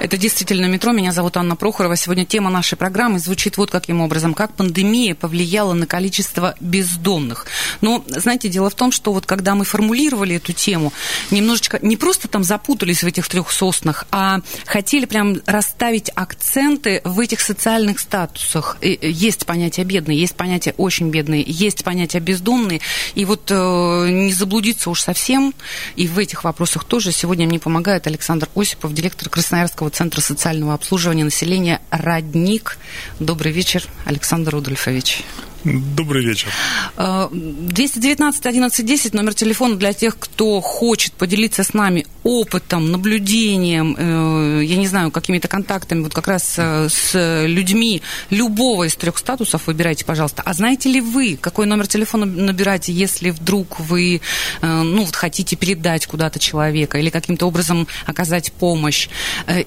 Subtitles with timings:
[0.00, 0.92] Это действительно метро.
[0.92, 1.96] Меня зовут Анна Прохорова.
[1.96, 4.32] Сегодня тема нашей программы звучит вот каким образом.
[4.32, 7.46] Как пандемия повлияла на количество бездомных.
[7.80, 10.92] Но, знаете, дело в том, что вот когда мы формулировали эту тему,
[11.32, 17.18] немножечко не просто там запутались в этих трех соснах, а хотели прям расставить акценты в
[17.18, 18.78] этих социальных статусах.
[18.80, 22.80] И есть понятие бедные, есть понятие очень бедные, есть понятие бездомные.
[23.16, 25.54] И вот э, не заблудиться уж совсем,
[25.96, 31.24] и в этих вопросах тоже сегодня мне помогает Александр Осипов, директор Красноярского центра социального обслуживания
[31.24, 32.78] населения «Родник».
[33.20, 35.24] Добрый вечер, Александр Рудольфович.
[35.64, 36.48] Добрый вечер.
[36.96, 44.64] 219 11 10 номер телефона для тех, кто хочет поделиться с нами опытом, наблюдением, э,
[44.64, 49.66] я не знаю, какими-то контактами, вот как раз э, с людьми любого из трех статусов
[49.66, 50.42] выбирайте, пожалуйста.
[50.44, 54.20] А знаете ли вы, какой номер телефона набирать, если вдруг вы,
[54.60, 59.08] э, ну, вот хотите передать куда-то человека или каким-то образом оказать помощь?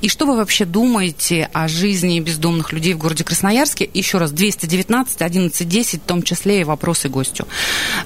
[0.02, 3.90] И что вы вообще думаете о жизни бездомных людей в городе Красноярске?
[3.94, 7.48] Еще раз, 219 11 10 10, в том числе и вопросы гостю.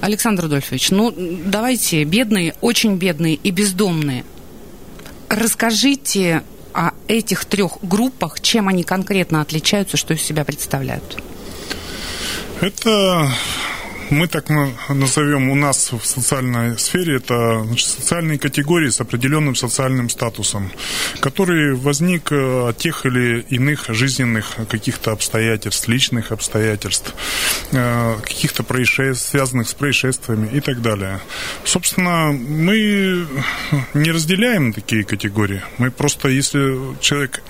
[0.00, 4.24] Александр Рудольфович, ну давайте, бедные, очень бедные и бездомные,
[5.28, 11.22] расскажите о этих трех группах, чем они конкретно отличаются, что из себя представляют?
[12.60, 13.30] Это
[14.10, 14.48] мы так
[14.88, 20.70] назовем у нас в социальной сфере, это значит, социальные категории с определенным социальным статусом,
[21.20, 27.14] который возник э, от тех или иных жизненных каких-то обстоятельств, личных обстоятельств,
[27.72, 31.20] э, каких-то происшествий, связанных с происшествиями и так далее.
[31.64, 33.26] Собственно, мы
[33.94, 35.62] не разделяем такие категории.
[35.78, 37.42] Мы просто, если человек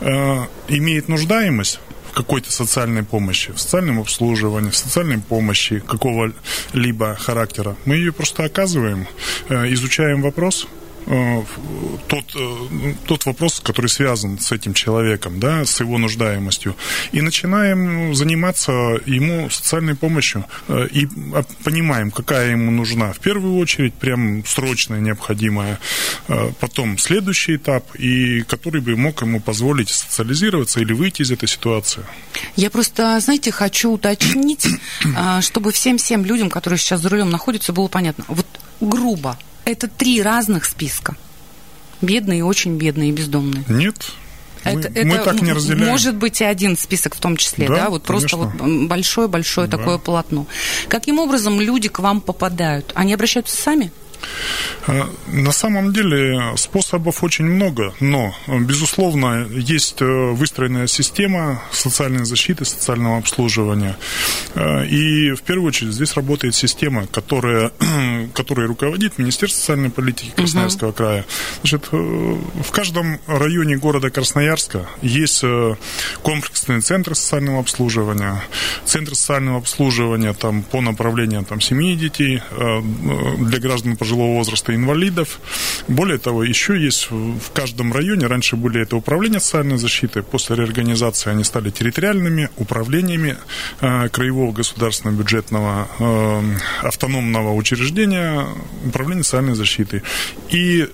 [0.00, 1.80] э, имеет нуждаемость,
[2.14, 7.76] какой-то социальной помощи, в социальном обслуживании, в социальной помощи какого-либо характера.
[7.84, 9.06] Мы ее просто оказываем,
[9.48, 10.66] э, изучаем вопрос,
[11.06, 16.76] тот, э, тот вопрос, который связан с этим человеком, да, с его нуждаемостью,
[17.12, 18.72] и начинаем заниматься
[19.06, 21.08] ему социальной помощью э, и
[21.64, 23.12] понимаем, какая ему нужна.
[23.12, 25.78] В первую очередь, прям срочная, необходимая,
[26.60, 32.04] потом следующий этап, и который бы мог ему позволить социализироваться или выйти из этой ситуации.
[32.56, 34.66] Я просто, знаете, хочу уточнить,
[35.40, 38.24] чтобы всем-всем людям, которые сейчас за рулем находятся, было понятно.
[38.28, 38.46] Вот
[38.80, 41.16] грубо, это три разных списка.
[42.00, 43.64] Бедные, очень бедные и бездомные.
[43.68, 44.12] Нет,
[44.64, 45.90] это, мы, это мы так не разделяем.
[45.90, 47.74] Может быть и один список в том числе, да?
[47.74, 47.90] да?
[47.90, 48.54] Вот просто вот
[48.88, 49.76] большое-большое да.
[49.76, 50.46] такое полотно.
[50.88, 52.92] Каким образом люди к вам попадают?
[52.94, 53.92] Они обращаются сами?
[54.86, 62.64] Э, на самом деле способов очень много, но, безусловно, есть э, выстроенная система социальной защиты,
[62.64, 63.96] социального обслуживания.
[64.54, 67.70] Э, и в первую очередь здесь работает система, которая,
[68.34, 70.96] которой руководит Министерство социальной политики Красноярского угу.
[70.96, 71.24] края.
[71.62, 75.44] Значит, в каждом районе города Красноярска есть
[76.22, 78.42] комплексные центры социального обслуживания,
[78.84, 82.42] центры социального обслуживания там, по направлениям там, семьи и детей
[83.38, 85.40] для граждан пожилого пожилого возраста инвалидов.
[85.88, 91.30] Более того, еще есть в каждом районе, раньше были это управления социальной защиты, после реорганизации
[91.30, 93.36] они стали территориальными управлениями
[93.80, 98.46] э, краевого государственного бюджетного э, автономного учреждения
[98.86, 100.02] управления социальной защиты.
[100.50, 100.88] И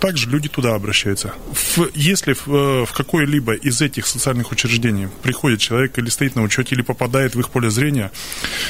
[0.00, 1.34] также люди туда обращаются.
[1.52, 6.42] В, если в, э, в какое-либо из этих социальных учреждений приходит человек или стоит на
[6.42, 8.10] учете, или попадает в их поле зрения,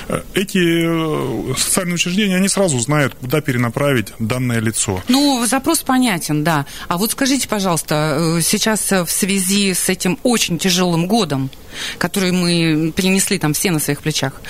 [0.08, 5.02] э, эти э, социальные учреждения, они сразу знают, куда перенаправить данное лицо.
[5.08, 6.66] Ну, запрос понятен, да.
[6.88, 11.50] А вот скажите, пожалуйста, сейчас в связи с этим очень тяжелым годом,
[11.98, 14.40] который мы перенесли там все на своих плечах,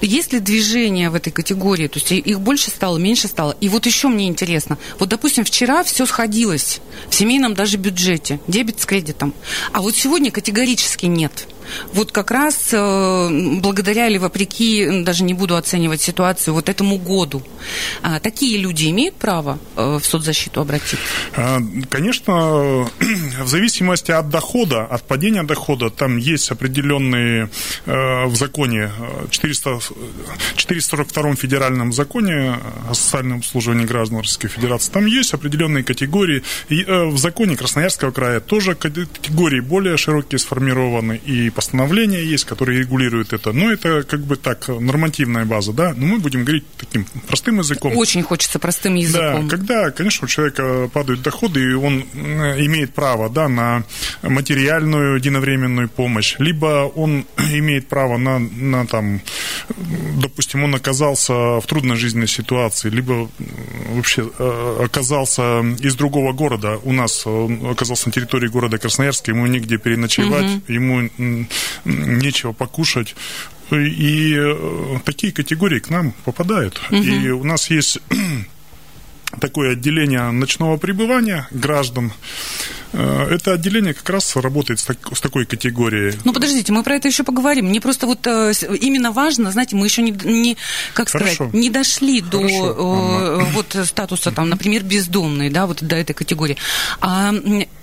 [0.00, 1.86] есть ли движение в этой категории?
[1.88, 3.56] То есть их больше стало, меньше стало?
[3.60, 8.40] И вот еще мне интересно, вот, допустим, допустим, вчера все сходилось в семейном даже бюджете,
[8.48, 9.34] дебет с кредитом,
[9.72, 11.46] а вот сегодня категорически нет
[11.92, 17.42] вот как раз э, благодаря или вопреки, даже не буду оценивать ситуацию, вот этому году,
[18.02, 20.96] а, такие люди имеют право э, в соцзащиту обратиться?
[21.36, 21.60] А,
[21.90, 22.32] конечно,
[23.42, 27.50] в зависимости от дохода, от падения дохода, там есть определенные
[27.86, 28.90] э, в законе
[29.30, 29.80] 400,
[30.56, 36.42] 442 федеральном законе о социальном обслуживании граждан Российской Федерации, там есть определенные категории.
[36.68, 43.32] И в законе Красноярского края тоже категории более широкие сформированы, и постановления есть, которые регулируют
[43.32, 43.52] это.
[43.52, 45.92] Но это как бы так, нормативная база, да.
[45.96, 47.96] Но мы будем говорить таким простым языком.
[47.96, 49.48] Очень хочется простым языком.
[49.48, 53.82] Да, когда, конечно, у человека падают доходы, и он имеет право, да, на
[54.22, 59.20] материальную единовременную помощь, либо он имеет право на, на там,
[60.22, 63.28] допустим, он оказался в трудной жизненной ситуации, либо
[63.88, 69.46] вообще э, оказался из другого города, у нас он оказался на территории города Красноярска, ему
[69.46, 70.72] негде переночевать, угу.
[70.72, 71.47] ему
[71.84, 73.14] нечего покушать,
[73.70, 76.80] и э, такие категории к нам попадают.
[76.90, 76.96] Угу.
[76.96, 77.98] И у нас есть
[79.40, 82.12] такое отделение ночного пребывания граждан.
[82.92, 86.14] Э, это отделение как раз работает с, так, с такой категорией.
[86.24, 87.66] Ну, подождите, мы про это еще поговорим.
[87.66, 90.56] Мне просто вот э, именно важно, знаете, мы еще не, не
[90.94, 91.34] как Хорошо.
[91.34, 92.38] сказать, не дошли Хорошо.
[92.38, 96.56] до э, вот статуса, там, например, бездомные, да, вот до этой категории.
[97.00, 97.32] А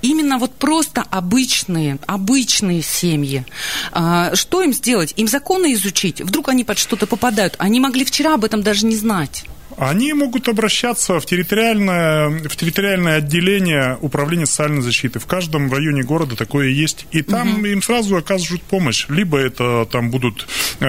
[0.02, 3.46] именно вот просто обычные, обычные семьи.
[3.92, 5.14] А, что им сделать?
[5.18, 6.22] Им законы изучить?
[6.22, 7.56] Вдруг они под что-то попадают?
[7.60, 9.46] Они могли вчера об этом даже не знать.
[9.78, 15.20] Они могут обращаться в территориальное, в территориальное отделение управления социальной защиты.
[15.20, 17.06] В каждом районе города такое есть.
[17.12, 17.66] И там угу.
[17.66, 19.06] им сразу оказывают помощь.
[19.10, 20.48] Либо это там будут
[20.80, 20.86] э,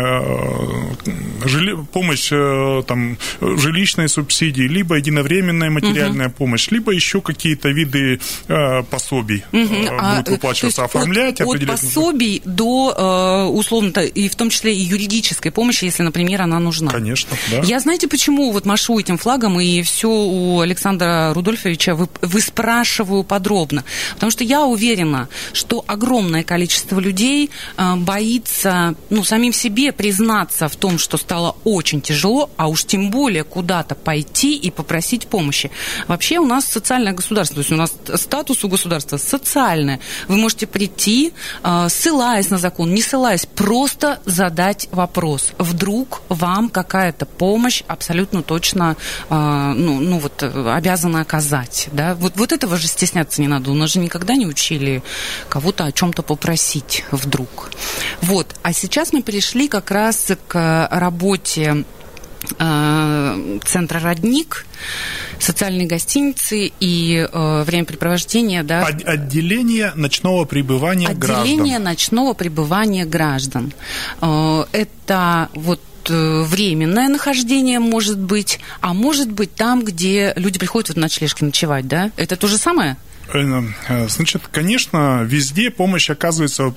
[1.44, 6.36] жили, помощь э, там, жилищной субсидии, либо единовременная материальная угу.
[6.36, 9.74] помощь, либо еще какие-то виды э, пособий угу.
[9.74, 11.40] э, а, будут выплачиваться, оформлять.
[11.40, 16.42] От, от пособий до, э, условно, и в том числе и юридической помощи, если, например,
[16.42, 16.90] она нужна.
[16.90, 17.60] Конечно, да.
[17.60, 23.24] Я знаете, почему вот машу этим флагом и все у Александра Рудольфовича вы, вы спрашиваю
[23.24, 23.84] подробно.
[24.12, 30.76] Потому что я уверена, что огромное количество людей э, боится, ну, самим себе признаться в
[30.76, 35.70] том, что стало очень тяжело, а уж тем более куда-то пойти и попросить помощи.
[36.06, 40.00] Вообще у нас социальное государство, то есть у нас статус у государства социальное.
[40.28, 41.32] Вы можете прийти,
[41.62, 45.52] э, ссылаясь на закон, не ссылаясь, просто задать вопрос.
[45.56, 48.96] Вдруг вам какая-то помощь абсолютно точно точно,
[49.30, 51.88] а, ну, ну вот, обязаны оказать.
[51.92, 52.14] Да?
[52.14, 53.70] Вот, вот этого же стесняться не надо.
[53.70, 55.02] У нас же никогда не учили
[55.48, 57.70] кого-то о чем-то попросить вдруг.
[58.22, 58.54] Вот.
[58.62, 61.84] А сейчас мы перешли как раз к работе
[62.58, 64.66] а, центра «Родник»,
[65.38, 68.86] социальной гостиницы и э, времяпрепровождения, да.
[68.86, 71.42] Отделение ночного пребывания Отделение граждан.
[71.42, 73.72] Отделение ночного пребывания граждан.
[74.22, 80.88] Э, это вот Э, временное нахождение может быть, а может быть там, где люди приходят
[80.88, 82.10] вот на ночлежки ночевать, да?
[82.16, 82.96] Это то же самое?
[83.32, 86.74] Э, э, значит, конечно, везде помощь оказывается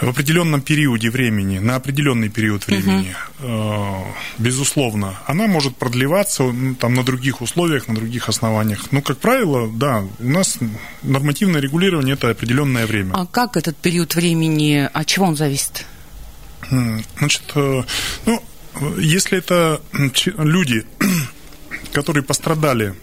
[0.00, 4.06] в определенном периоде времени, на определенный период времени, угу.
[4.38, 5.18] безусловно.
[5.26, 6.44] Она может продлеваться
[6.80, 8.90] там, на других условиях, на других основаниях.
[8.92, 10.58] Но, как правило, да, у нас
[11.02, 13.12] нормативное регулирование– это определенное время.
[13.14, 15.86] А как этот период времени, от чего он зависит?
[16.70, 17.82] Значит, э,
[18.26, 18.42] ну,
[18.98, 19.80] если это
[20.38, 20.84] люди,
[21.92, 22.94] которые пострадали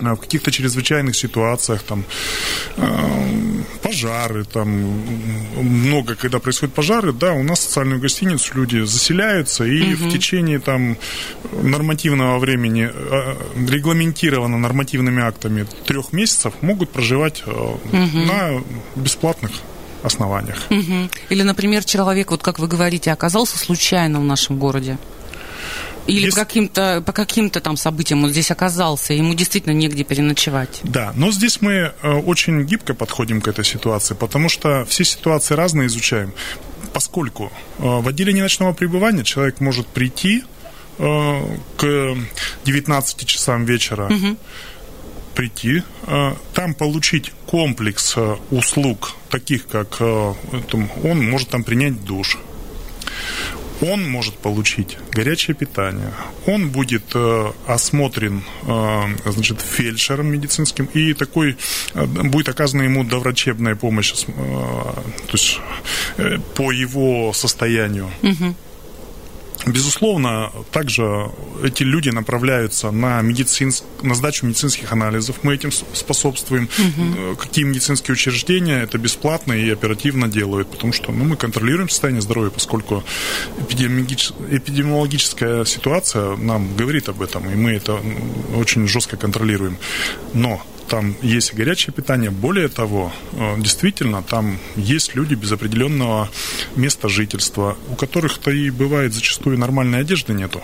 [0.00, 2.04] э, в каких-то чрезвычайных ситуациях, там,
[2.76, 4.68] э, пожары, там,
[5.56, 10.04] много, когда происходят пожары, да, у нас в социальную гостиницу люди заселяются и угу.
[10.04, 10.98] в течение, там,
[11.52, 12.90] нормативного времени,
[13.70, 17.78] регламентировано нормативными актами трех месяцев, могут проживать угу.
[17.92, 18.62] на
[18.96, 19.52] бесплатных
[20.02, 20.58] основаниях.
[20.70, 21.10] Угу.
[21.30, 24.98] Или, например, человек, вот как вы говорите, оказался случайно в нашем городе?
[26.06, 26.36] Или Есть...
[26.36, 30.80] по каким-то по каким-то там событиям он здесь оказался, ему действительно негде переночевать.
[30.82, 35.54] Да, но здесь мы э, очень гибко подходим к этой ситуации, потому что все ситуации
[35.54, 36.32] разные изучаем.
[36.92, 40.42] Поскольку э, в отделении ночного пребывания человек может прийти
[40.98, 42.16] э, к
[42.64, 44.36] 19 часам вечера, угу
[45.40, 45.82] прийти,
[46.52, 48.14] там получить комплекс
[48.50, 52.38] услуг, таких как он может там принять душ,
[53.80, 56.12] он может получить горячее питание,
[56.46, 61.56] он будет э, осмотрен э, значит, фельдшером медицинским, и такой
[61.94, 65.60] э, будет оказана ему доврачебная помощь то есть,
[66.54, 68.10] по его состоянию.
[68.22, 68.54] Угу.
[69.66, 71.30] Безусловно, также
[71.62, 73.84] эти люди направляются на, медицинск...
[74.02, 75.36] на сдачу медицинских анализов.
[75.42, 76.68] Мы этим способствуем.
[76.78, 77.36] Угу.
[77.36, 82.50] Какие медицинские учреждения это бесплатно и оперативно делают, потому что ну, мы контролируем состояние здоровья,
[82.50, 83.04] поскольку
[83.58, 84.30] эпидемиологич...
[84.50, 88.00] эпидемиологическая ситуация нам говорит об этом, и мы это
[88.56, 89.76] очень жестко контролируем.
[90.32, 92.30] Но там есть горячее питание.
[92.30, 96.28] Более того, э, действительно, там есть люди без определенного
[96.74, 100.60] места жительства, у которых-то и бывает зачастую нормальной одежды нету.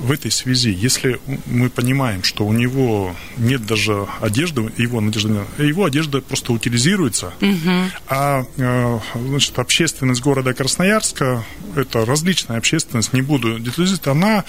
[0.00, 5.84] В этой связи, если мы понимаем, что у него нет даже одежды, его, одежда, его
[5.84, 7.90] одежда просто утилизируется, угу.
[8.08, 8.44] а
[9.14, 11.44] значит, общественность города Красноярска,
[11.76, 14.44] это различная общественность, не буду детализировать, она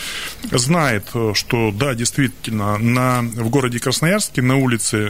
[0.52, 1.06] знает,
[1.36, 5.03] что да, действительно, на, в городе Красноярске на улице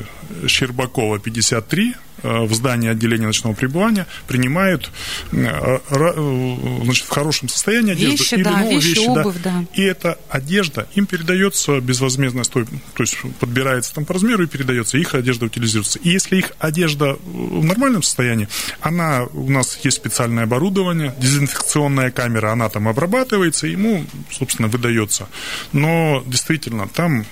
[0.47, 4.89] Щербакова 53 Э, в здании отделения ночного пребывания принимают
[5.33, 5.45] э,
[5.89, 9.51] э, значит, в хорошем состоянии одежду вещи, или да, новые вещи, вещи обувь, да.
[9.59, 9.65] да.
[9.73, 12.63] И эта одежда им передается безвозмездно, то
[12.99, 15.99] есть подбирается там по размеру и передается, их одежда утилизируется.
[15.99, 18.47] И если их одежда в нормальном состоянии,
[18.79, 25.27] она, у нас есть специальное оборудование, дезинфекционная камера, она там обрабатывается, ему, собственно, выдается.
[25.73, 27.25] Но действительно, там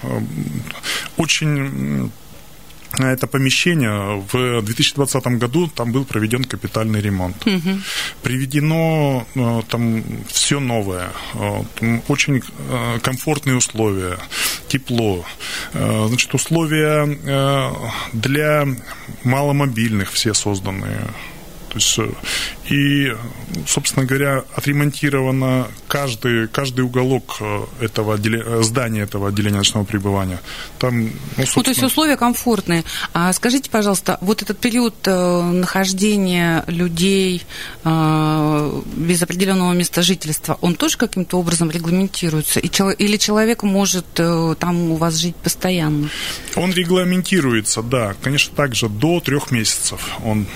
[1.16, 2.12] очень
[3.00, 7.46] это помещение в 2020 году там был проведен капитальный ремонт.
[7.48, 7.80] Угу.
[8.24, 14.18] Приведено э, там все новое, э, там очень э, комфортные условия,
[14.68, 15.26] тепло,
[15.74, 17.82] значит, условия
[18.14, 18.68] для
[19.24, 21.02] маломобильных все созданные.
[21.72, 22.00] То есть,
[22.70, 23.16] и,
[23.66, 30.42] собственно говоря, отремонтировано каждый, каждый уголок э, этого отделения, э, здания этого отделения ночного пребывания.
[30.80, 31.54] Там, ну, собственно...
[31.56, 32.84] ну, то есть условия комфортные.
[33.14, 37.44] А скажите, пожалуйста, вот этот период э, нахождения людей
[37.84, 42.60] без определенного места жительства, он тоже каким-то образом регламентируется?
[42.60, 46.10] Или человек может там у вас жить постоянно?
[46.56, 48.16] Он регламентируется, да.
[48.22, 50.48] Конечно, также до трех месяцев он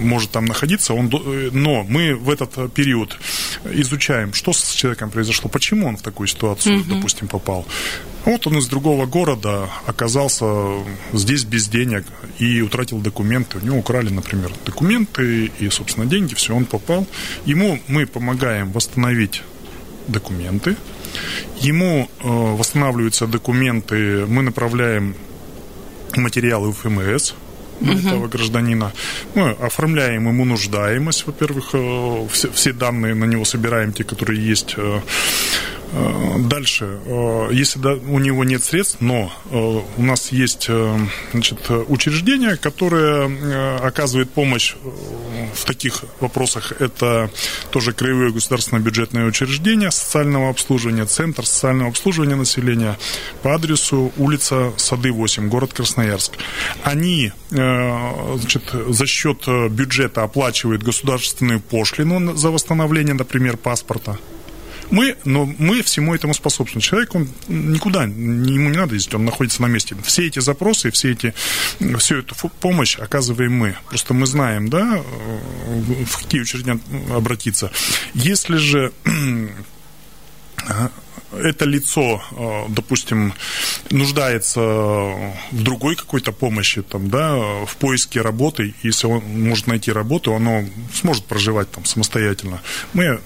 [0.00, 1.10] может там находиться, он,
[1.52, 3.18] но мы в этот период
[3.64, 6.94] изучаем, что с человеком произошло, почему он в такую ситуацию, угу.
[6.94, 7.66] допустим, попал.
[8.24, 10.46] Вот он из другого города оказался
[11.12, 12.04] здесь без денег
[12.38, 13.58] и утратил документы.
[13.58, 17.06] У него украли, например, документы и, собственно, деньги, все, он попал.
[17.46, 19.42] Ему мы помогаем восстановить
[20.06, 20.76] документы.
[21.60, 25.14] Ему э, восстанавливаются документы, мы направляем
[26.16, 27.34] материалы в ФМС,
[27.82, 27.98] угу.
[27.98, 28.92] этого гражданина.
[29.34, 34.74] Мы оформляем ему нуждаемость, во-первых, э, все, все данные на него собираем, те, которые есть
[34.76, 35.00] э,
[36.38, 40.68] дальше, э, если у него нет средств, но э, у нас есть
[41.32, 44.74] значит, учреждение, которое оказывает помощь
[45.54, 46.72] в таких вопросах.
[46.80, 47.30] Это
[47.70, 52.98] тоже краевое государственное бюджетное учреждение социального обслуживания, Центр социального обслуживания населения
[53.42, 56.32] по адресу улица Сады 8, город Красноярск.
[56.82, 64.18] Они значит, за счет бюджета оплачивают государственную пошлину за восстановление, например, паспорта.
[64.92, 66.82] Мы, но мы всему этому способствуем.
[66.82, 69.96] Человек, он никуда, ему не надо ездить, он находится на месте.
[70.04, 71.34] Все эти запросы, все эти,
[71.98, 73.74] всю эту помощь оказываем мы.
[73.88, 76.78] Просто мы знаем, да, э, в какие учреждения
[77.10, 77.72] обратиться.
[78.12, 78.92] Если же
[81.32, 83.32] это лицо, э, допустим,
[83.90, 90.34] нуждается в другой какой-то помощи, там, да, в поиске работы, если он может найти работу,
[90.34, 92.60] оно сможет проживать там самостоятельно.
[92.92, 93.18] Мы э,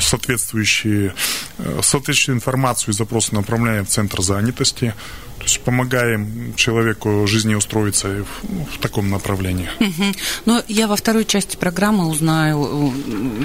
[0.00, 1.14] соответствующие,
[1.58, 4.94] э, соответствующую информацию и запросы направляем в Центр занятости,
[5.40, 9.70] то есть помогаем человеку жизнеустроиться в, в таком направлении.
[9.80, 10.12] Угу.
[10.44, 12.92] Но я во второй части программы узнаю,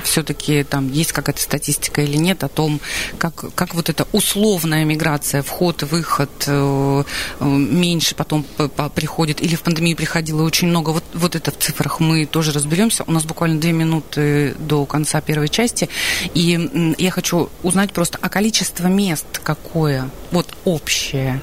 [0.04, 2.82] все-таки там есть какая-то статистика или нет о том,
[3.18, 7.04] как, как вот эта условная миграция, вход, выход э,
[7.40, 8.46] э, меньше потом
[8.94, 10.90] приходит, или в пандемию приходило очень много.
[10.90, 13.06] Вот, вот это в цифрах мы тоже разберемся.
[13.08, 15.88] У нас буквально две минуты до конца первой части.
[16.34, 20.10] И я хочу узнать просто, а количество мест какое?
[20.32, 21.42] Вот общее.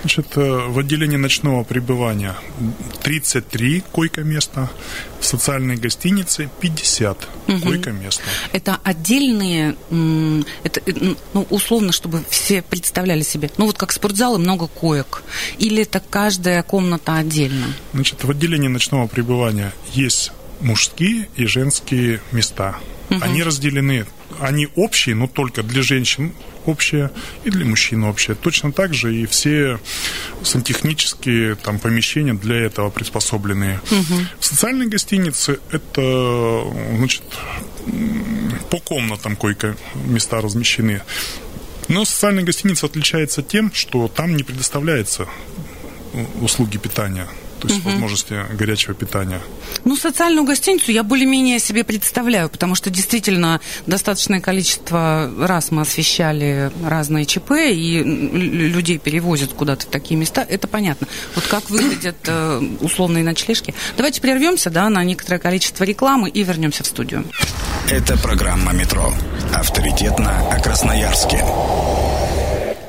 [0.00, 2.34] Значит, э, в отделении ночного пребывания
[3.02, 4.70] 33 койко-места,
[5.20, 7.60] в социальной гостинице 50 угу.
[7.60, 8.20] койко-мест.
[8.52, 9.76] Это отдельные,
[10.62, 15.22] это, э, ну, условно, чтобы все представляли себе, ну вот как спортзалы, много коек,
[15.58, 17.66] или это каждая комната отдельно?
[17.92, 22.76] Значит, в отделении ночного пребывания есть мужские и женские места.
[23.10, 23.20] Угу.
[23.22, 24.06] Они разделены,
[24.40, 26.32] они общие, но только для женщин
[26.68, 27.10] общее
[27.44, 28.34] и для мужчин общее.
[28.34, 29.78] Точно так же и все
[30.42, 33.80] сантехнические там, помещения для этого приспособленные.
[33.90, 34.14] Угу.
[34.40, 36.64] В социальной гостинице это
[36.96, 37.22] значит,
[38.70, 41.02] по комнатам койко места размещены.
[41.88, 45.28] Но социальная гостиница отличается тем, что там не предоставляется
[46.40, 47.28] услуги питания.
[47.64, 47.90] То есть угу.
[47.90, 49.40] возможности горячего питания.
[49.84, 56.70] Ну, социальную гостиницу я более-менее себе представляю, потому что действительно достаточное количество раз мы освещали
[56.84, 61.08] разные ЧП, и людей перевозят куда-то в такие места, это понятно.
[61.34, 63.74] Вот как выглядят э, условные ночлежки.
[63.96, 67.24] Давайте прервемся да, на некоторое количество рекламы и вернемся в студию.
[67.88, 69.12] Это программа «Метро».
[69.54, 71.44] Авторитетно о Красноярске.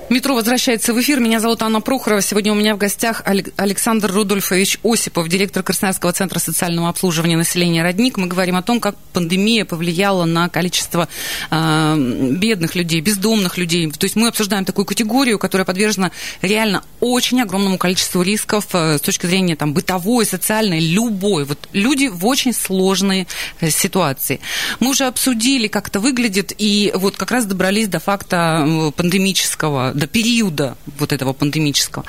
[0.08, 1.20] Метро возвращается в эфир.
[1.20, 2.22] Меня зовут Анна Прохорова.
[2.22, 8.18] Сегодня у меня в гостях Александр Рудольфович Осипов, директор Красноярского центра социального обслуживания населения «Родник».
[8.18, 11.10] Мы говорим о том, как пандемия повлияла на количество
[11.50, 13.90] э, бедных людей, бездомных людей.
[13.90, 16.12] То есть мы обсуждаем такую категорию, которая подвержена
[16.44, 21.46] реально очень огромному количеству рисков э, с точки зрения там, бытовой, социальной, любой.
[21.46, 23.28] Вот люди в очень сложной
[23.60, 24.40] э, ситуации.
[24.80, 30.08] Мы уже обсудили, как это выглядит, и вот как раз добрались до факта пандемического до
[30.08, 32.06] периода вот этого пандемического.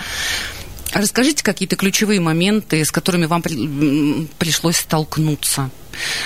[0.93, 3.43] Расскажите какие-то ключевые моменты, с которыми вам
[4.39, 5.71] пришлось столкнуться.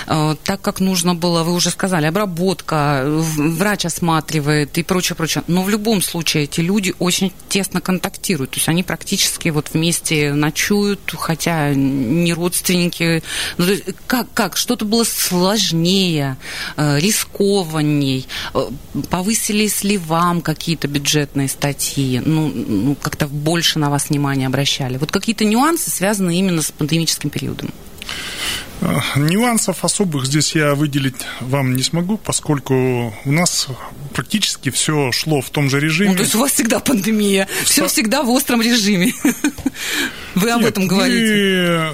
[0.07, 5.43] Э, так как нужно было, вы уже сказали, обработка, врач осматривает и прочее, прочее.
[5.47, 8.51] Но в любом случае эти люди очень тесно контактируют.
[8.51, 13.23] То есть они практически вот вместе ночуют, хотя не родственники.
[13.57, 13.65] Ну,
[14.07, 14.57] как, как?
[14.57, 16.37] Что-то было сложнее,
[16.77, 18.27] э, рискованней?
[18.53, 18.69] Э,
[19.09, 22.21] повысились ли вам какие-то бюджетные статьи?
[22.23, 24.97] Ну, ну как-то больше на вас внимание обращали?
[24.97, 27.71] Вот какие-то нюансы связаны именно с пандемическим периодом?
[28.81, 33.67] Э, нюансов особых здесь я выделить вам не смогу, поскольку у нас
[34.13, 36.11] практически все шло в том же режиме.
[36.11, 39.13] Ну, то есть у вас всегда пандемия, все всегда в остром режиме.
[40.35, 41.93] Вы об Нет, этом говорите.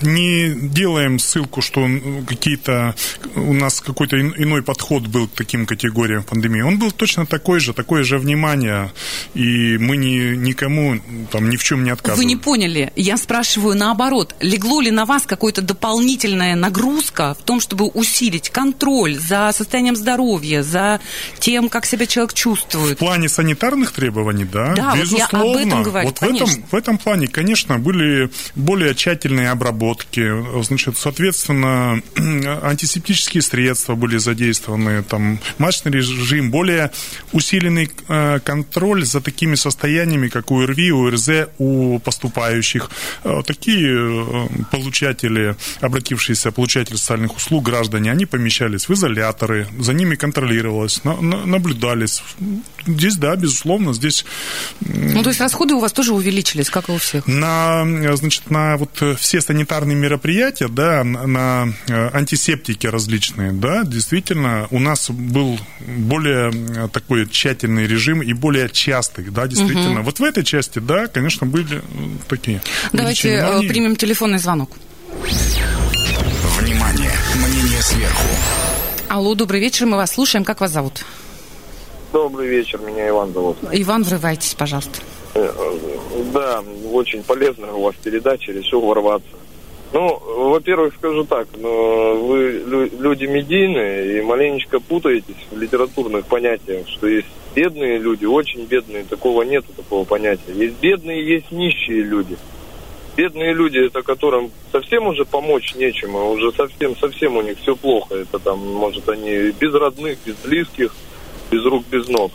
[0.00, 1.86] Мы э, не делаем ссылку, что
[2.26, 2.94] какие-то
[3.36, 6.62] у нас какой-то иной подход был к таким категориям пандемии.
[6.62, 8.90] Он был точно такой же, такое же внимание,
[9.34, 10.98] и мы ни, никому
[11.30, 12.26] там ни в чем не отказываем.
[12.26, 12.92] Вы не поняли.
[12.96, 14.34] Я спрашиваю наоборот.
[14.40, 20.62] Легло ли на вас какое-то дополнительная нагрузка в том, чтобы усилить контроль за состоянием здоровья,
[20.62, 21.00] за
[21.38, 22.96] тем, как себя человек чувствует?
[22.96, 25.38] В плане санитарных требований, да, да безусловно.
[25.38, 29.50] Вот я об этом говорю, вот в этом, в этом плане, конечно, были более тщательные
[29.50, 32.00] обработки, значит, соответственно,
[32.62, 36.90] антисептические средства были задействованы, там, масочный режим, более
[37.32, 42.90] усиленный э, контроль за такими состояниями, как УРВИ, УРЗ у поступающих.
[43.24, 50.14] Э, такие э, получатели, обратившиеся получатели социальных услуг, граждане, они помещались в изоляторы, за ними
[50.14, 52.22] контролировалось, наблюдались.
[52.86, 54.24] Здесь, да, безусловно, здесь...
[54.80, 57.26] Ну, то есть расходы у вас тоже увеличились, как и у всех?
[57.26, 57.84] на,
[58.16, 65.58] значит, на вот все санитарные мероприятия, да, на антисептики различные, да, действительно, у нас был
[65.80, 70.00] более такой тщательный режим и более частый, да, действительно.
[70.00, 70.02] Угу.
[70.02, 71.82] Вот в этой части, да, конечно, были
[72.28, 72.60] такие.
[72.92, 74.76] Давайте э, примем телефонный звонок.
[76.58, 78.26] Внимание, мнение сверху.
[79.08, 80.44] Алло, добрый вечер, мы вас слушаем.
[80.44, 81.04] Как вас зовут?
[82.12, 83.58] Добрый вечер, меня Иван зовут.
[83.72, 85.00] Иван, врывайтесь, пожалуйста.
[85.34, 85.50] Э,
[86.32, 89.28] да, очень полезная у вас передача, решил ворваться.
[89.92, 97.06] Ну, во-первых, скажу так, ну, вы люди медийные и маленечко путаетесь в литературных понятиях, что
[97.06, 100.52] есть бедные люди, очень бедные, такого нету такого понятия.
[100.54, 102.38] Есть бедные, есть нищие люди.
[103.16, 107.76] Бедные люди, это которым совсем уже помочь нечем, а уже совсем, совсем у них все
[107.76, 108.14] плохо.
[108.14, 110.94] Это там, может, они без родных, без близких,
[111.50, 112.32] без рук, без ног.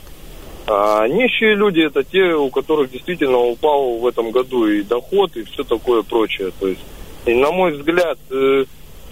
[0.70, 5.42] А нищие люди это те, у которых действительно упал в этом году и доход, и
[5.44, 6.52] все такое прочее.
[6.60, 6.82] То есть,
[7.26, 8.64] и на мой взгляд, э,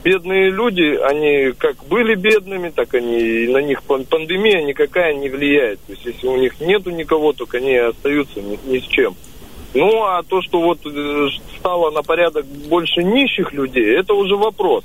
[0.04, 5.80] бедные люди, они как были бедными, так они на них пандемия никакая не влияет.
[5.86, 9.16] То есть, если у них нету никого, то они остаются ни, ни с чем.
[9.76, 14.84] Ну, а то, что вот э, стало на порядок больше нищих людей, это уже вопрос.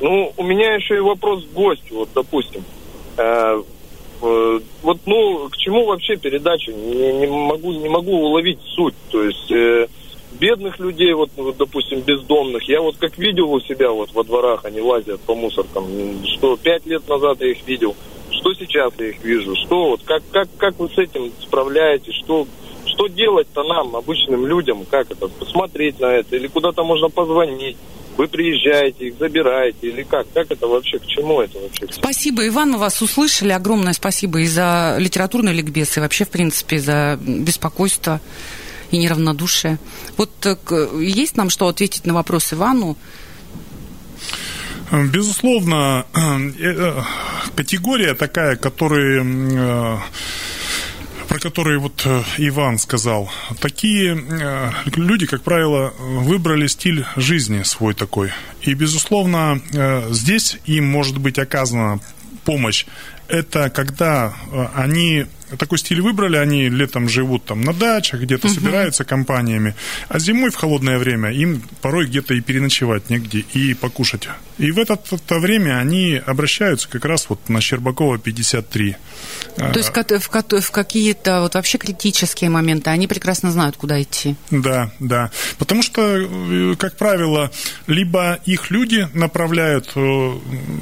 [0.00, 2.64] Ну, у меня еще и вопрос к гостю, вот, допустим.
[3.16, 3.62] Э,
[4.22, 6.72] Э, вот, ну, к чему вообще передача?
[6.72, 8.94] Не, не, могу, не могу уловить суть.
[9.10, 9.88] То есть э,
[10.40, 14.64] бедных людей, вот, вот, допустим, бездомных, я вот как видел у себя вот во дворах,
[14.64, 15.86] они лазят по мусоркам,
[16.24, 17.94] что пять лет назад я их видел,
[18.30, 22.46] что сейчас я их вижу, что вот, как, как, как вы с этим справляетесь, что,
[22.96, 27.76] что делать-то нам, обычным людям, как это, посмотреть на это, или куда-то можно позвонить,
[28.16, 30.26] вы приезжаете, их забираете или как?
[30.32, 31.86] Как это вообще, к чему это вообще?
[31.90, 33.52] Спасибо, Иван, мы вас услышали.
[33.52, 38.22] Огромное спасибо и за литературный ликбез, и вообще, в принципе, за беспокойство
[38.90, 39.78] и неравнодушие.
[40.16, 42.96] Вот так, э, есть нам что ответить на вопрос Ивану?
[44.90, 46.20] Безусловно, э,
[46.58, 47.02] э,
[47.54, 50.00] категория такая, которая
[51.36, 57.92] про которые вот э, Иван сказал, такие э, люди, как правило, выбрали стиль жизни свой
[57.92, 58.30] такой.
[58.62, 62.00] И, безусловно, э, здесь им может быть оказана
[62.44, 62.86] помощь.
[63.28, 64.32] Это когда
[64.74, 65.26] они
[65.58, 68.54] такой стиль выбрали, они летом живут там на дачах, где-то угу.
[68.54, 69.74] собираются компаниями,
[70.08, 74.28] а зимой в холодное время им порой где-то и переночевать негде, и покушать.
[74.58, 78.96] И в это, это время они обращаются как раз вот на Щербакова 53.
[79.56, 84.36] То есть в, в какие-то вот вообще критические моменты они прекрасно знают, куда идти.
[84.50, 85.30] Да, да.
[85.58, 87.50] Потому что, э, как правило,
[87.86, 90.32] либо их люди направляют, э,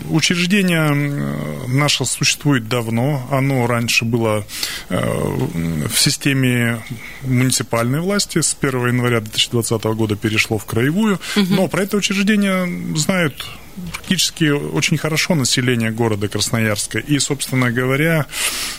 [0.09, 0.91] учреждение
[1.69, 4.54] наше существует давно, оно раньше было Э,
[4.89, 6.83] в системе
[7.23, 11.47] муниципальной власти с 1 января 2020 года перешло в краевую, угу.
[11.55, 13.47] но про это учреждение знают
[13.93, 16.99] практически очень хорошо население города Красноярска.
[16.99, 18.27] И, собственно говоря,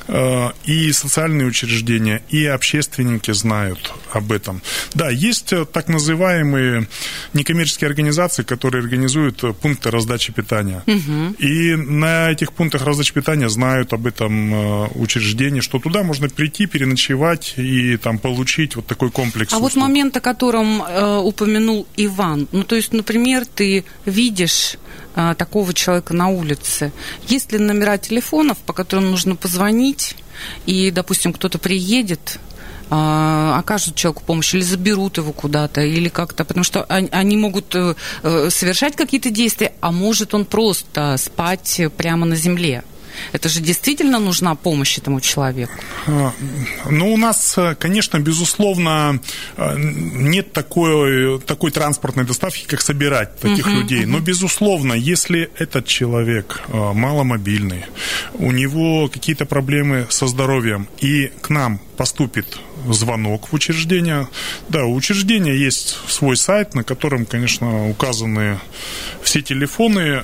[0.08, 4.62] э, и социальные учреждения, и общественники знают об этом.
[4.94, 6.88] Да, есть э, так называемые
[7.34, 10.84] некоммерческие организации, которые организуют э, пункты раздачи питания.
[10.88, 11.36] Угу.
[11.40, 17.54] И на этих пунктах раздачи питания знают об этом учреждении, что туда можно прийти, переночевать
[17.58, 19.54] и там получить вот такой комплекс.
[19.54, 19.74] А услуг.
[19.74, 24.78] вот момент, о котором э, упомянул Иван, ну то есть, например, ты видишь
[25.16, 26.92] а, такого человека на улице?
[27.28, 30.16] Есть ли номера телефонов, по которым нужно позвонить,
[30.66, 32.40] и, допустим, кто-то приедет,
[32.90, 37.96] а, окажут человеку помощь или заберут его куда-то, или как-то, потому что они могут э,
[38.22, 42.84] э, совершать какие-то действия, а может он просто спать прямо на земле.
[43.32, 45.74] Это же действительно нужна помощь этому человеку?
[46.08, 46.34] А,
[46.90, 49.20] ну, у нас, э, конечно, безусловно,
[49.58, 54.04] э, нет такой, такой транспортной доставки, как собирать таких uh-huh, людей.
[54.04, 54.08] Uh-huh.
[54.08, 57.86] Но, безусловно, если этот человек э, маломобильный,
[58.34, 62.58] у него какие-то проблемы со здоровьем, и к нам поступит
[62.90, 64.28] звонок в учреждение.
[64.70, 68.60] Да, у учреждения есть свой сайт, на котором, конечно, указаны
[69.24, 70.24] все телефоны.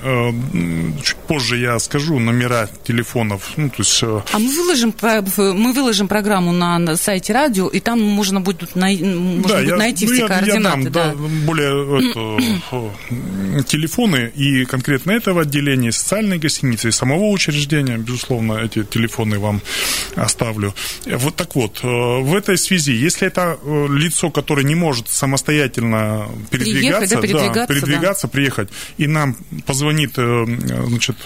[1.03, 3.51] Чуть позже я скажу номера телефонов.
[3.57, 3.99] Ну, то есть...
[4.03, 9.41] Э, а мы выложим, мы выложим программу на сайте радио, и там можно будет, можно
[9.43, 10.79] да, будет я, найти ну, все я, координаты.
[10.84, 11.01] Я дам, да.
[11.01, 11.13] Да,
[11.45, 19.39] более это, телефоны и конкретно этого отделения, социальной гостиницы и самого учреждения, безусловно, эти телефоны
[19.39, 19.62] вам
[20.15, 20.73] оставлю.
[21.05, 26.28] Вот так вот, э, в этой связи, если это э, лицо, которое не может самостоятельно
[26.50, 28.32] передвигаться, Приехать, да, передвигаться, да, передвигаться да.
[28.32, 31.17] приехать, и нам позвонит значит,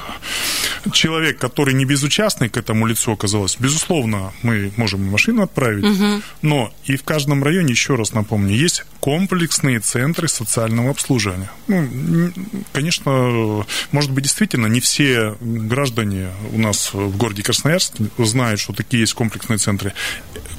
[0.91, 6.21] человек, который не безучастный к этому лицу оказалось, безусловно, мы можем машину отправить, угу.
[6.41, 11.52] но и в каждом районе, еще раз напомню, есть комплексные центры социального обслуживания.
[11.67, 12.32] Ну,
[12.74, 19.02] конечно, может быть, действительно, не все граждане у нас в городе Красноярск знают, что такие
[19.02, 19.93] есть комплексные центры.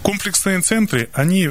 [0.03, 1.51] Комплексные центры, они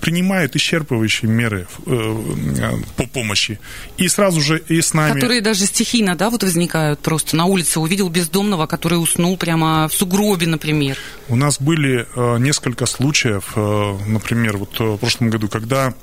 [0.00, 3.58] принимают исчерпывающие меры э, по помощи.
[3.98, 5.14] И сразу же и с нами...
[5.14, 9.94] Которые даже стихийно, да, вот возникают просто на улице, увидел бездомного, который уснул прямо в
[9.94, 10.96] сугробе, например.
[11.28, 15.94] У нас были э, несколько случаев, э, например, вот в прошлом году, когда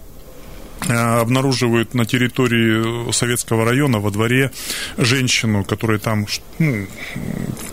[0.79, 4.51] обнаруживают на территории советского района во дворе
[4.97, 6.27] женщину, которая там,
[6.59, 6.87] ну,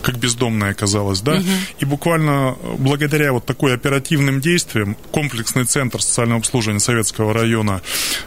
[0.05, 1.49] как бездомная оказалась, да, угу.
[1.79, 7.81] и буквально благодаря вот такой оперативным действиям комплексный центр социального обслуживания советского района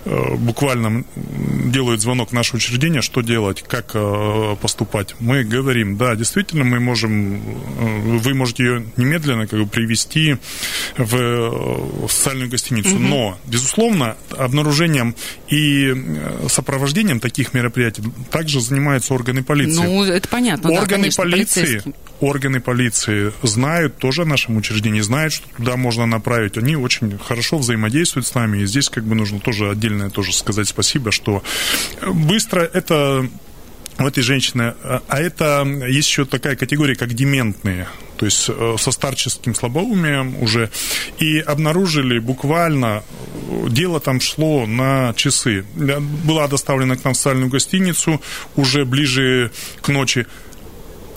[0.05, 5.15] э, буквально делает звонок в наше учреждение, что делать, как э, поступать.
[5.21, 7.41] Мы говорим, да, действительно, мы можем,
[8.19, 10.37] вы можете ее немедленно как бы привести
[10.97, 12.99] в социальную гостиницу, угу.
[12.99, 15.15] но, безусловно, обнаружение обнаружением
[15.49, 19.83] и э, сопровождением таких мероприятий также занимаются органы полиции.
[19.83, 20.71] Ну, это понятно.
[20.71, 21.68] Органы да, конечно, полиции,
[22.21, 26.57] органы полиции знают тоже о нашем учреждении, знают, что туда можно направить.
[26.59, 28.59] Они очень хорошо взаимодействуют с нами.
[28.59, 31.43] И здесь как бы нужно тоже отдельное тоже сказать спасибо, что
[32.03, 33.29] быстро это
[33.99, 34.75] у этой женщины.
[34.83, 40.41] А, а это есть еще такая категория, как дементные, то есть э, со старческим слабоумием
[40.43, 40.71] уже.
[41.19, 43.03] И обнаружили буквально,
[43.69, 45.65] дело там шло на часы.
[46.25, 48.21] Была доставлена к нам в социальную гостиницу
[48.57, 49.51] уже ближе
[49.81, 50.27] к ночи,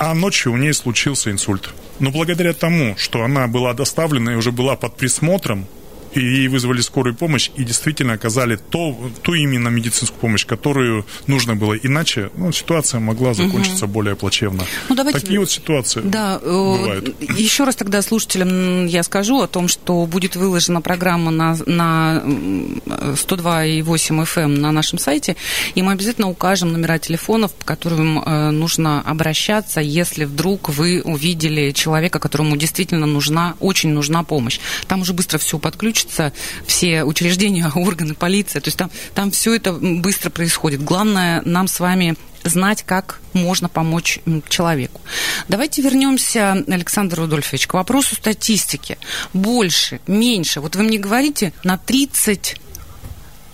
[0.01, 1.69] а ночью у нее случился инсульт.
[1.99, 5.67] Но благодаря тому, что она была доставлена и уже была под присмотром,
[6.13, 11.55] и ей вызвали скорую помощь и действительно оказали то, ту именно медицинскую помощь, которую нужно
[11.55, 11.75] было.
[11.75, 13.93] Иначе ну, ситуация могла закончиться угу.
[13.93, 14.63] более плачевно.
[14.89, 15.19] Ну, давайте...
[15.19, 17.21] Такие вот ситуации да, э, бывают.
[17.37, 23.83] Еще раз тогда слушателям я скажу о том, что будет выложена программа на, на 102,8
[23.83, 25.35] FM эм на нашем сайте,
[25.75, 31.71] и мы обязательно укажем номера телефонов, по которым э, нужно обращаться, если вдруг вы увидели
[31.71, 34.59] человека, которому действительно нужна, очень нужна помощь.
[34.87, 35.59] Там уже быстро все
[36.01, 36.33] подключится,
[36.65, 40.83] все учреждения, органы, полиция, то есть там, там все это быстро происходит.
[40.83, 45.01] Главное нам с вами знать, как можно помочь человеку.
[45.47, 48.97] Давайте вернемся, Александр Рудольфович, к вопросу статистики.
[49.33, 50.59] Больше, меньше.
[50.59, 52.57] Вот вы мне говорите, на 30,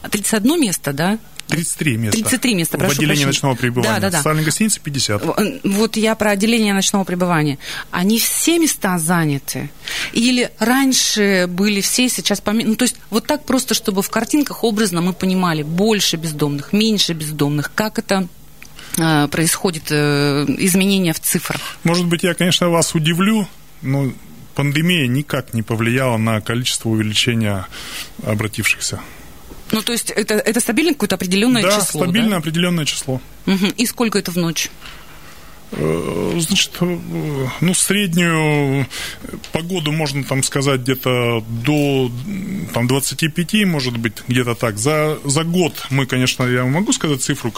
[0.09, 1.19] 31 место, да?
[1.47, 2.17] 33 места.
[2.17, 3.27] 33 места, прошу В отделении прощения.
[3.27, 3.93] ночного пребывания.
[3.95, 4.17] Да, да, да.
[4.17, 5.23] Социальной гостиницы 50.
[5.63, 7.57] Вот я про отделение ночного пребывания.
[7.91, 9.69] Они все места заняты?
[10.13, 12.69] Или раньше были все, сейчас поменьше?
[12.69, 17.13] Ну, то есть вот так просто, чтобы в картинках образно мы понимали, больше бездомных, меньше
[17.13, 17.71] бездомных.
[17.73, 18.27] Как это
[18.97, 21.61] э, происходит э, изменение в цифрах?
[21.83, 23.47] Может быть, я, конечно, вас удивлю,
[23.81, 24.11] но
[24.55, 27.67] пандемия никак не повлияла на количество увеличения
[28.23, 28.99] обратившихся.
[29.71, 32.03] Ну, то есть это, это стабильное какое-то определенное да, число?
[32.03, 33.21] Стабильное да, определенное число.
[33.45, 33.65] Угу.
[33.77, 34.69] И сколько это в ночь?
[35.71, 36.97] Э, значит, э,
[37.59, 38.87] ну, среднюю
[39.51, 42.09] погоду можно там сказать где-то до
[42.73, 44.77] там, 25, может быть, где-то так.
[44.77, 47.51] За, за год мы, конечно, я могу сказать цифру,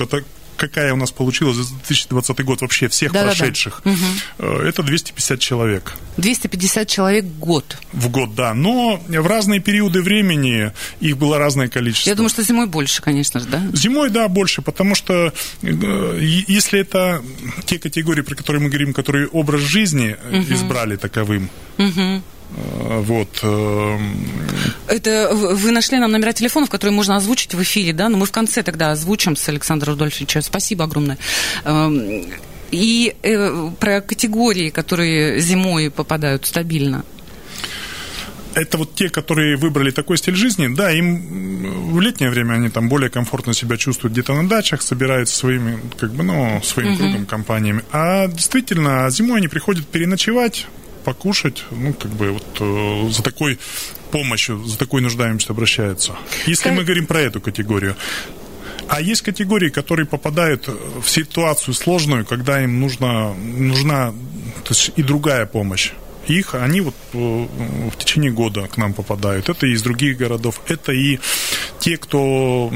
[0.60, 3.96] какая у нас получилась за 2020 год вообще всех да, прошедших, да,
[4.38, 4.68] да.
[4.68, 5.94] это 250 человек.
[6.18, 7.78] 250 человек в год?
[7.94, 8.54] В год, да.
[8.54, 12.10] Но в разные периоды времени их было разное количество.
[12.10, 13.62] Я думаю, что зимой больше, конечно же, да?
[13.74, 17.24] Зимой, да, больше, потому что э, если это
[17.66, 20.54] те категории, про которые мы говорим, которые образ жизни угу.
[20.54, 22.22] избрали таковым, угу
[22.56, 23.40] вот.
[23.44, 24.28] Эм,
[24.88, 28.10] Это вы нашли нам номера телефонов, которые можно озвучить в эфире, да?
[28.10, 30.42] Но мы в конце тогда озвучим с Александром Рудольфовичем.
[30.42, 31.18] Спасибо огромное.
[31.66, 32.26] Эм,
[32.72, 37.04] и э, про категории, которые зимой попадают стабильно.
[38.56, 42.90] Это вот те, которые выбрали такой стиль жизни, да, им в летнее время они там
[42.90, 46.98] более комфортно себя чувствуют где-то на дачах, собираются своими, как бы, ну, своим uh-huh.
[46.98, 47.84] кругом компаниями.
[47.92, 50.66] А действительно, зимой они приходят переночевать,
[51.04, 53.60] покушать, ну, как бы вот э, за такой
[54.12, 56.16] помощью, за такой нуждаемостью обращаются.
[56.46, 56.74] Если как...
[56.74, 57.96] мы говорим про эту категорию.
[58.88, 64.14] А есть категории, которые попадают в ситуацию сложную, когда им нужна, нужна
[64.64, 65.92] то есть и другая помощь.
[66.28, 67.48] Их, они вот э,
[67.92, 69.50] в течение года к нам попадают.
[69.50, 71.20] Это и из других городов, это и
[71.80, 72.72] те, кто,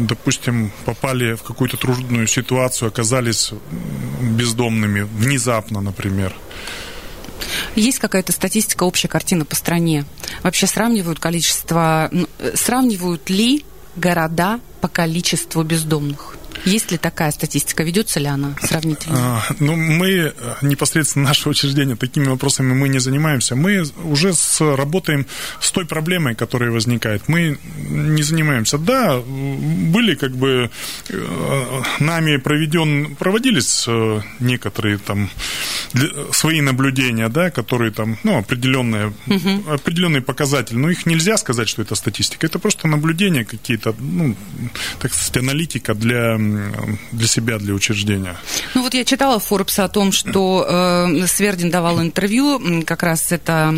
[0.00, 3.52] допустим, попали в какую-то трудную ситуацию, оказались
[4.20, 6.34] бездомными внезапно, например.
[7.78, 10.04] Есть какая-то статистика, общая картина по стране?
[10.42, 13.64] Вообще сравнивают количество, э, сравнивают ли
[13.94, 16.37] города по количеству бездомных?
[16.64, 17.82] Есть ли такая статистика?
[17.82, 19.16] Ведется ли она сравнительно?
[19.18, 23.56] А, ну, мы э, непосредственно наше учреждение такими вопросами мы не занимаемся.
[23.56, 25.26] Мы уже с, работаем
[25.60, 27.28] с той проблемой, которая возникает.
[27.28, 28.78] Мы не занимаемся.
[28.78, 30.70] Да, были как бы
[31.08, 35.30] э, нами проведен, проводились э, некоторые там
[36.32, 39.72] свои наблюдения, да, которые там, ну, определенные, угу.
[39.72, 40.76] определенные показатели.
[40.76, 42.46] Но их нельзя сказать, что это статистика.
[42.46, 44.36] Это просто наблюдения какие-то, ну,
[45.00, 46.36] так сказать, аналитика для
[47.12, 48.36] для себя, для учреждения.
[48.74, 53.74] Ну вот я читала Forbes о том, что э, Свердин давал интервью, как раз это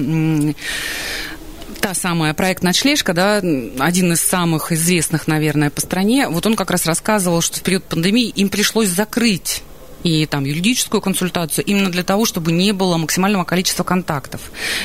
[1.80, 6.70] та самая проект «Ночлежка», да, один из самых известных, наверное, по стране, вот он как
[6.70, 9.62] раз рассказывал, что в период пандемии им пришлось закрыть
[10.02, 14.40] и там юридическую консультацию именно для того, чтобы не было максимального количества контактов.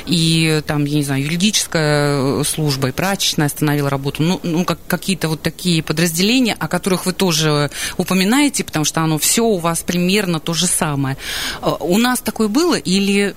[0.06, 4.24] И там, я не знаю, юридическая э, служба и прачечная остановила работу.
[4.24, 9.18] Ну, ну как, какие-то вот такие подразделения, о которых вы тоже упоминаете, потому что оно
[9.18, 11.18] все у вас примерно то же самое.
[11.62, 13.36] Э, у нас такое было или...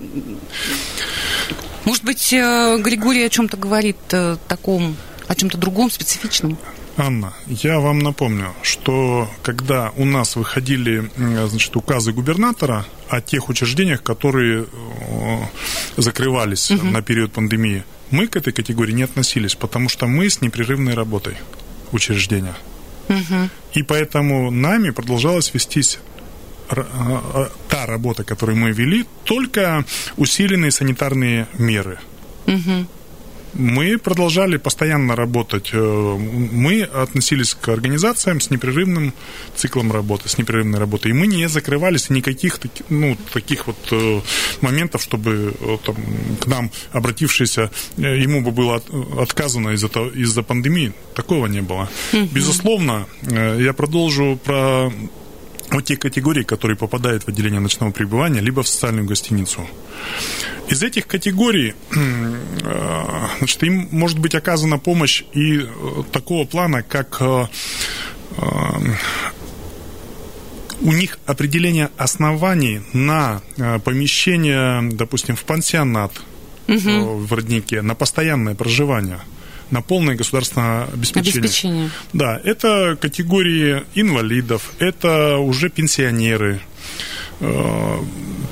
[1.85, 3.97] Может быть, э, Григорий о чем-то говорит
[4.47, 4.95] таком,
[5.27, 6.57] о чем-то другом, специфичном?
[6.97, 14.03] Анна, я вам напомню, что когда у нас выходили значит, указы губернатора о тех учреждениях,
[14.03, 14.65] которые
[15.95, 16.87] закрывались угу.
[16.87, 21.35] на период пандемии, мы к этой категории не относились, потому что мы с непрерывной работой
[21.91, 22.55] учреждения.
[23.07, 23.49] Угу.
[23.73, 25.99] И поэтому нами продолжалась вестись
[26.69, 29.85] э, э, та работа, которую мы вели, только
[30.17, 31.99] усиленные санитарные меры.
[32.45, 32.87] Угу.
[33.53, 35.69] Мы продолжали постоянно работать.
[35.73, 39.13] Э, мы относились к организациям с непрерывным
[39.55, 41.11] циклом работы, с непрерывной работой.
[41.11, 42.59] И мы не закрывались никаких
[42.89, 44.21] ну, таких вот э,
[44.61, 45.95] моментов, чтобы э, там,
[46.39, 48.81] к нам обратившийся, ему бы было
[49.19, 50.93] отказано из-за, из-за пандемии.
[51.15, 51.89] Такого не было.
[52.31, 54.91] Безусловно, я продолжу про
[55.71, 59.67] вот те категории, которые попадают в отделение ночного пребывания, либо в социальную гостиницу.
[60.67, 65.67] Из этих категорий э, значит, им может быть оказана помощь и э,
[66.11, 67.45] такого плана, как э,
[70.81, 73.41] у них определение оснований на
[73.83, 76.13] помещение, допустим, в пансионат
[76.67, 77.17] угу.
[77.17, 79.19] в роднике, на постоянное проживание–
[79.71, 81.39] на полное государственное обеспечение.
[81.39, 81.89] обеспечение.
[82.13, 86.61] Да, это категории инвалидов, это уже пенсионеры.
[87.39, 87.99] Э,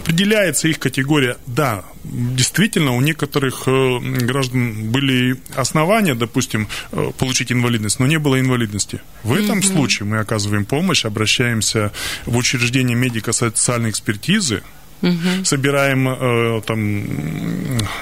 [0.01, 1.37] определяется их категория.
[1.45, 8.39] Да, действительно, у некоторых э, граждан были основания, допустим, э, получить инвалидность, но не было
[8.39, 9.01] инвалидности.
[9.23, 9.73] В этом mm-hmm.
[9.73, 11.91] случае мы оказываем помощь, обращаемся
[12.25, 14.63] в учреждение медико-социальной экспертизы,
[15.01, 15.45] Угу.
[15.45, 16.79] Собираем э, там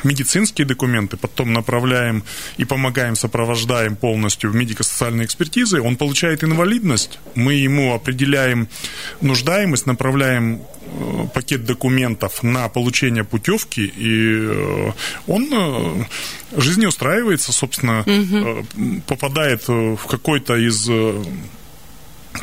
[0.03, 2.23] медицинские документы, потом направляем
[2.57, 5.81] и помогаем, сопровождаем полностью в медико-социальной экспертизы.
[5.81, 8.67] Он получает инвалидность, мы ему определяем
[9.21, 14.91] нуждаемость, направляем э, пакет документов на получение путевки, и э,
[15.27, 16.05] он э,
[16.57, 18.65] жизнеустраивается, собственно, угу.
[19.07, 20.89] попадает в какой-то из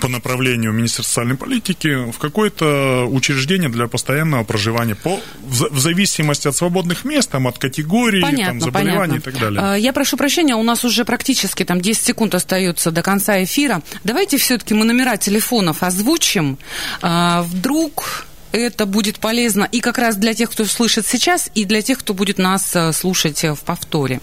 [0.00, 6.48] по направлению Министерства социальной политики в какое-то учреждение для постоянного проживания по, в, в зависимости
[6.48, 9.30] от свободных мест, там, от категории, понятно, там, заболеваний понятно.
[9.30, 9.60] и так далее.
[9.60, 13.82] А, я прошу прощения, у нас уже практически там 10 секунд остается до конца эфира.
[14.04, 16.58] Давайте все-таки мы номера телефонов озвучим.
[17.00, 21.82] А, вдруг это будет полезно и как раз для тех, кто слышит сейчас, и для
[21.82, 24.20] тех, кто будет нас э, слушать в повторе.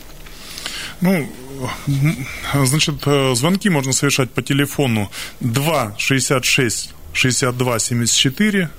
[1.01, 1.27] Ну,
[2.53, 8.69] значит, э, звонки можно совершать по телефону 2 66 62 74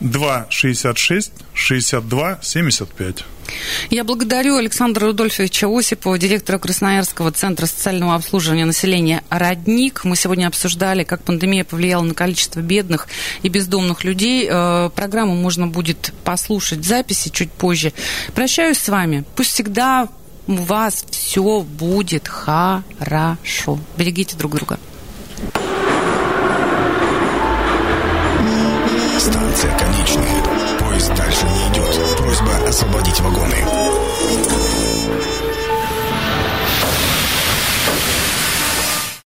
[0.00, 3.24] 2 66 62 75.
[3.90, 10.04] Я благодарю Александра Рудольфовича Осипова, директора Красноярского центра социального обслуживания населения «Родник».
[10.04, 13.08] Мы сегодня обсуждали, как пандемия повлияла на количество бедных
[13.42, 14.48] и бездомных людей.
[14.50, 17.92] Э, программу можно будет послушать в записи чуть позже.
[18.34, 19.24] Прощаюсь с вами.
[19.34, 20.08] Пусть всегда
[20.46, 23.78] у вас все будет хорошо.
[23.96, 24.78] Берегите друг друга.
[29.18, 30.78] Станция конечная.
[30.78, 32.16] Поезд дальше не идет.
[32.16, 34.09] Просьба освободить вагоны.